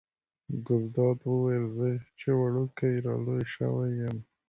[0.67, 1.89] ګلداد وویل زه
[2.19, 4.17] چې وړوکی را لوی شوی یم.